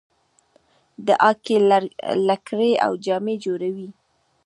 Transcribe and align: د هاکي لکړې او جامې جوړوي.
د 1.05 1.07
هاکي 1.23 1.57
لکړې 2.29 2.71
او 2.85 2.91
جامې 3.05 3.35
جوړوي. 3.45 3.89